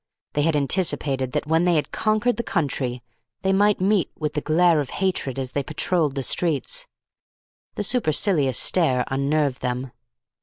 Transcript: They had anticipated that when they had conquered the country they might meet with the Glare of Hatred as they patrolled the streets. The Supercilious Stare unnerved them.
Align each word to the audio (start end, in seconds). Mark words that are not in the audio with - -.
They 0.33 0.41
had 0.41 0.55
anticipated 0.55 1.31
that 1.33 1.45
when 1.45 1.63
they 1.63 1.75
had 1.75 1.91
conquered 1.91 2.37
the 2.37 2.41
country 2.41 3.03
they 3.43 3.53
might 3.53 3.79
meet 3.79 4.09
with 4.17 4.33
the 4.33 4.41
Glare 4.41 4.79
of 4.79 4.89
Hatred 4.97 5.37
as 5.37 5.51
they 5.51 5.61
patrolled 5.61 6.15
the 6.15 6.23
streets. 6.23 6.87
The 7.75 7.83
Supercilious 7.83 8.57
Stare 8.57 9.05
unnerved 9.09 9.61
them. 9.61 9.91